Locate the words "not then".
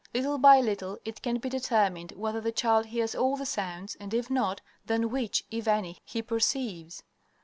4.31-5.11